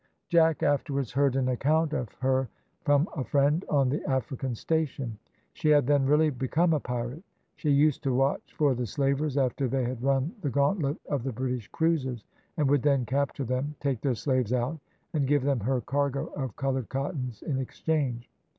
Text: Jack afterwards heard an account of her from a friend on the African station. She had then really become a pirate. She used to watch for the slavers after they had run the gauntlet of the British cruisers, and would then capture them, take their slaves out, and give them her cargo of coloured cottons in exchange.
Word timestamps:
Jack 0.29 0.63
afterwards 0.63 1.11
heard 1.11 1.35
an 1.35 1.47
account 1.47 1.93
of 1.93 2.11
her 2.15 2.49
from 2.81 3.07
a 3.15 3.23
friend 3.23 3.63
on 3.69 3.87
the 3.89 4.03
African 4.09 4.55
station. 4.55 5.19
She 5.53 5.69
had 5.69 5.85
then 5.85 6.07
really 6.07 6.31
become 6.31 6.73
a 6.73 6.79
pirate. 6.79 7.21
She 7.55 7.69
used 7.69 8.01
to 8.01 8.15
watch 8.15 8.55
for 8.57 8.73
the 8.73 8.87
slavers 8.87 9.37
after 9.37 9.67
they 9.67 9.83
had 9.83 10.01
run 10.01 10.33
the 10.41 10.49
gauntlet 10.49 10.97
of 11.07 11.21
the 11.21 11.31
British 11.31 11.67
cruisers, 11.67 12.25
and 12.57 12.67
would 12.67 12.81
then 12.81 13.05
capture 13.05 13.45
them, 13.45 13.75
take 13.79 14.01
their 14.01 14.15
slaves 14.15 14.51
out, 14.51 14.79
and 15.13 15.27
give 15.27 15.43
them 15.43 15.59
her 15.59 15.81
cargo 15.81 16.33
of 16.33 16.55
coloured 16.55 16.89
cottons 16.89 17.43
in 17.43 17.59
exchange. 17.59 18.27